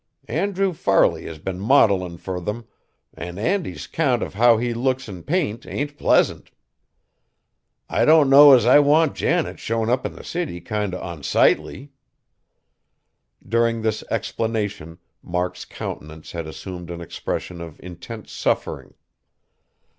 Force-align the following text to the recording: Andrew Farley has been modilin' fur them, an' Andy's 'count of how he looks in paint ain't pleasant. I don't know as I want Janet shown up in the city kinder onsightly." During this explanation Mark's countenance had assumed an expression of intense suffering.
Andrew 0.33 0.73
Farley 0.73 1.25
has 1.25 1.37
been 1.37 1.59
modilin' 1.59 2.17
fur 2.17 2.39
them, 2.39 2.65
an' 3.13 3.37
Andy's 3.37 3.85
'count 3.85 4.23
of 4.23 4.33
how 4.33 4.57
he 4.57 4.73
looks 4.73 5.07
in 5.07 5.21
paint 5.21 5.63
ain't 5.67 5.95
pleasant. 5.95 6.49
I 7.87 8.03
don't 8.05 8.27
know 8.27 8.53
as 8.53 8.65
I 8.65 8.79
want 8.79 9.13
Janet 9.15 9.59
shown 9.59 9.91
up 9.91 10.03
in 10.03 10.13
the 10.15 10.23
city 10.23 10.59
kinder 10.59 10.97
onsightly." 10.97 11.91
During 13.47 13.83
this 13.83 14.03
explanation 14.09 14.97
Mark's 15.21 15.65
countenance 15.65 16.31
had 16.31 16.47
assumed 16.47 16.89
an 16.89 16.99
expression 16.99 17.61
of 17.61 17.79
intense 17.79 18.31
suffering. 18.31 18.95